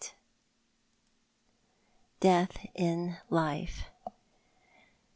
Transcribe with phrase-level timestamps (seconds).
[2.21, 3.83] DEATH IN LIFE.